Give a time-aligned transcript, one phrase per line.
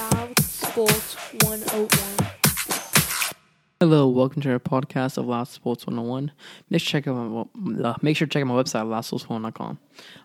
[0.00, 1.14] Loud Sports
[1.44, 2.30] 101.
[3.80, 6.32] Hello, welcome to our podcast of Loud Sports 101.
[6.70, 9.78] Make sure, check out my, uh, make sure to check out my website, loudsports101.com.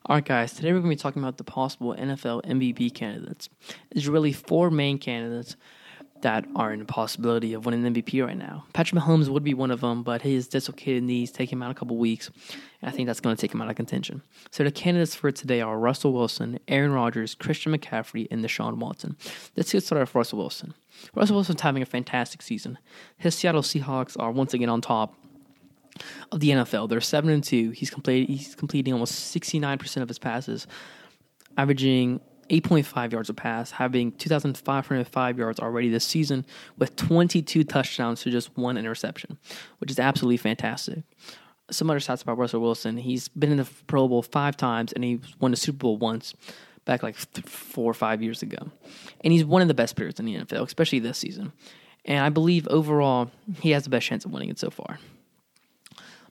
[0.05, 3.49] All right, guys, today we're going to be talking about the possible NFL MVP candidates.
[3.91, 5.57] There's really four main candidates
[6.25, 8.65] that are in the possibility of winning MVP right now.
[8.73, 11.75] Patrick Mahomes would be one of them, but his dislocated knees take him out a
[11.75, 12.31] couple weeks,
[12.81, 14.23] and I think that's going to take him out of contention.
[14.49, 19.17] So the candidates for today are Russell Wilson, Aaron Rodgers, Christian McCaffrey, and Deshaun Watson.
[19.55, 20.73] Let's get started with Russell Wilson.
[21.13, 22.79] Russell Wilson's having a fantastic season.
[23.17, 25.13] His Seattle Seahawks are once again on top
[26.31, 26.89] of the NFL.
[26.89, 27.69] They're seven and two.
[27.69, 28.29] He's completed.
[28.29, 30.65] He's completing almost sixty nine percent of his passes,
[31.55, 36.45] averaging 8.5 yards a pass, having 2,505 yards already this season,
[36.77, 39.37] with 22 touchdowns to just one interception,
[39.79, 41.03] which is absolutely fantastic.
[41.71, 45.03] Some other stats about Russell Wilson: he's been in the Pro Bowl five times, and
[45.03, 46.35] he won the Super Bowl once,
[46.85, 48.57] back like th- four or five years ago.
[49.23, 51.51] And he's one of the best players in the NFL, especially this season.
[52.05, 54.99] And I believe overall he has the best chance of winning it so far.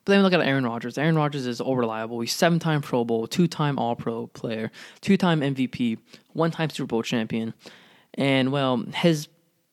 [0.05, 0.99] But then we look at Aaron Rodgers.
[0.99, 2.21] Aaron Rodgers is all reliable.
[2.21, 5.99] He's seven time Pro Bowl, two time All Pro player, two time MVP,
[6.33, 7.55] one time Super Bowl champion.
[8.15, 9.29] And well, his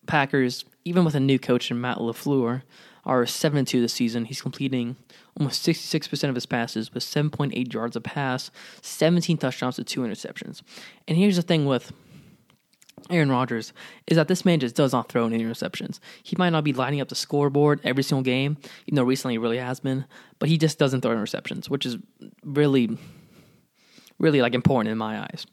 [0.07, 2.63] Packers, even with a new coach in Matt LaFleur,
[3.05, 4.25] are 7 2 this season.
[4.25, 4.95] He's completing
[5.39, 8.51] almost 66% of his passes with 7.8 yards a pass,
[8.81, 10.61] 17 touchdowns to two interceptions.
[11.07, 11.91] And here's the thing with
[13.09, 13.73] Aaron Rodgers
[14.07, 15.99] is that this man just does not throw any interceptions.
[16.23, 18.57] He might not be lighting up the scoreboard every single game,
[18.87, 20.05] even though recently he really has been,
[20.39, 21.97] but he just doesn't throw interceptions, which is
[22.43, 22.97] really,
[24.19, 25.45] really like important in my eyes.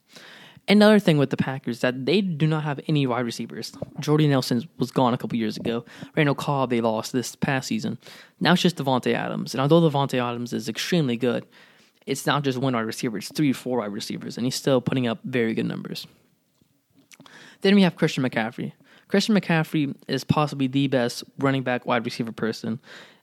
[0.69, 3.73] Another thing with the Packers that they do not have any wide receivers.
[4.01, 5.87] Jordy Nelson was gone a couple years ago.
[6.15, 7.97] Randall Cobb they lost this past season.
[8.39, 11.47] Now it's just Davante Adams, and although Davante Adams is extremely good,
[12.05, 15.07] it's not just one wide receiver; it's three, four wide receivers, and he's still putting
[15.07, 16.07] up very good numbers.
[17.61, 18.73] Then we have Christian McCaffrey.
[19.09, 22.79] Christian McCaffrey is possibly the best running back wide receiver person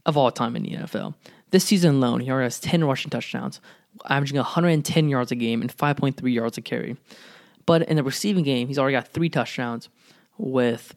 [0.06, 1.16] of all time in the NFL.
[1.52, 3.62] This season alone, he already has 10 rushing touchdowns,
[4.10, 6.98] averaging 110 yards a game and 5.3 yards a carry.
[7.66, 9.90] But in the receiving game, he's already got three touchdowns
[10.38, 10.96] with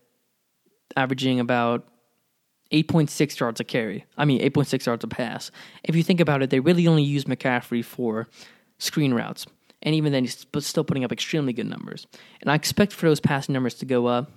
[0.96, 1.86] averaging about
[2.72, 4.04] 8.6 yards a carry.
[4.16, 5.50] I mean, 8.6 yards a pass.
[5.84, 8.28] If you think about it, they really only use McCaffrey for
[8.78, 9.46] screen routes
[9.82, 12.06] and even then he's still putting up extremely good numbers.
[12.40, 14.30] And I expect for those passing numbers to go up.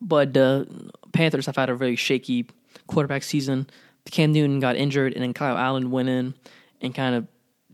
[0.00, 2.48] But the Panthers have had a very shaky
[2.86, 3.68] quarterback season.
[4.10, 6.34] Cam Newton got injured, and then Kyle Allen went in
[6.80, 7.26] and kind of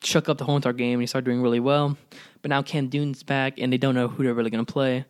[0.04, 1.96] shook up the whole entire game, and he started doing really well.
[2.42, 5.04] But now Cam Newton's back, and they don't know who they're really going to play.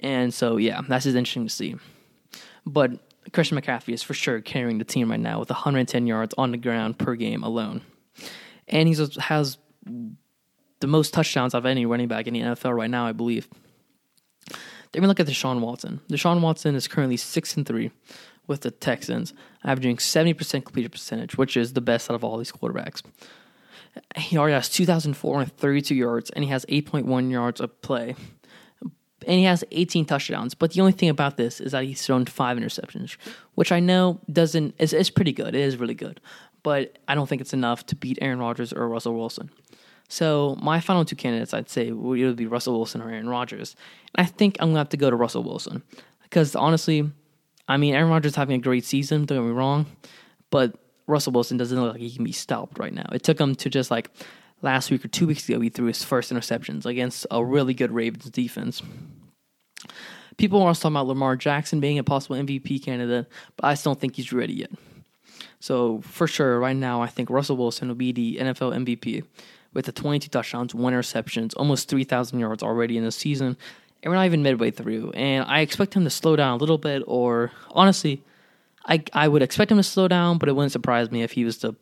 [0.00, 1.76] And so, yeah, that's just interesting to see.
[2.66, 2.90] But
[3.32, 6.58] Christian McCaffrey is for sure carrying the team right now with 110 yards on the
[6.58, 7.82] ground per game alone.
[8.66, 9.58] And he has
[10.80, 13.48] the most touchdowns out of any running back in the NFL right now, I believe.
[14.92, 16.00] Then we look at Deshaun Watson.
[16.08, 17.90] Deshaun Watson is currently six and three
[18.46, 19.34] with the Texans,
[19.64, 23.02] averaging seventy percent completion percentage, which is the best out of all these quarterbacks.
[24.16, 27.30] He already has two thousand four hundred thirty-two yards, and he has eight point one
[27.30, 28.14] yards of play,
[28.82, 30.54] and he has eighteen touchdowns.
[30.54, 33.16] But the only thing about this is that he's thrown five interceptions,
[33.54, 35.54] which I know doesn't is, is pretty good.
[35.54, 36.20] It is really good,
[36.62, 39.50] but I don't think it's enough to beat Aaron Rodgers or Russell Wilson.
[40.08, 43.74] So my final two candidates, I'd say, would either be Russell Wilson or Aaron Rodgers.
[44.14, 45.82] And I think I'm gonna have to go to Russell Wilson
[46.22, 47.10] because honestly,
[47.66, 49.24] I mean, Aaron Rodgers is having a great season.
[49.24, 49.86] Don't get me wrong,
[50.50, 50.76] but
[51.06, 53.06] Russell Wilson doesn't look like he can be stopped right now.
[53.12, 54.10] It took him to just like
[54.62, 57.92] last week or two weeks ago, he threw his first interceptions against a really good
[57.92, 58.82] Ravens defense.
[60.36, 63.26] People are also talking about Lamar Jackson being a possible MVP candidate,
[63.56, 64.70] but I still don't think he's ready yet.
[65.60, 69.24] So for sure, right now, I think Russell Wilson will be the NFL MVP
[69.74, 73.56] with the 22 touchdowns, one interceptions, almost 3,000 yards already in the season.
[74.02, 75.10] And we're not even midway through.
[75.12, 78.22] And I expect him to slow down a little bit, or honestly,
[78.86, 81.44] I, I would expect him to slow down, but it wouldn't surprise me if he
[81.44, 81.74] was to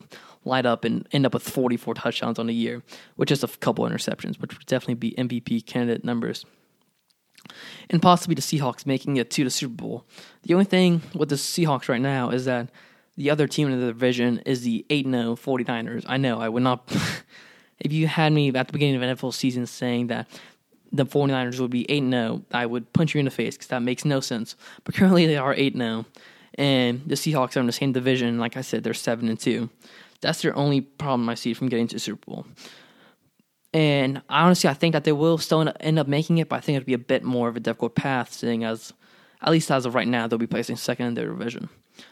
[0.45, 2.81] light up and end up with 44 touchdowns on the year,
[3.17, 6.45] with just a couple interceptions, which would definitely be MVP candidate numbers.
[7.89, 10.05] And possibly the Seahawks making it to the Super Bowl.
[10.43, 12.69] The only thing with the Seahawks right now is that
[13.17, 16.05] the other team in the division is the 8 0 49ers.
[16.07, 16.89] I know, I would not.
[17.79, 20.27] if you had me at the beginning of NFL season saying that
[20.91, 23.81] the 49ers would be 8 0, I would punch you in the face because that
[23.81, 24.55] makes no sense.
[24.83, 26.05] But currently they are 8 0.
[26.55, 28.37] And the Seahawks are in the same division.
[28.37, 29.69] Like I said, they're 7 and 2.
[30.21, 32.45] That's their only problem I see from getting to the Super Bowl.
[33.73, 36.77] And honestly, I think that they will still end up making it, but I think
[36.77, 38.93] it'll be a bit more of a difficult path, seeing as,
[39.41, 41.69] at least as of right now, they'll be placing second in their division.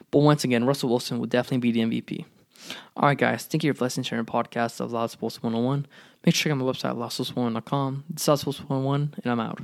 [0.10, 2.26] But once again, Russell Wilson will definitely be the MVP.
[2.96, 3.46] All right, guys.
[3.46, 5.88] Thank you for listening to our podcast of Loud Sports 101.
[6.26, 8.04] Make sure to check out my website, loudsports101.com.
[8.10, 9.62] This is Loud Sports 101, and I'm out.